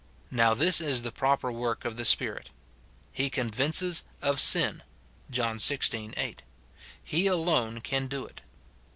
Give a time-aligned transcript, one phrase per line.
[0.31, 4.81] Now this is the proper work of the Spirit:*' He convinces of sin,"
[5.29, 6.11] John xvi.
[6.17, 6.41] 8;
[7.03, 8.41] he alone can do it.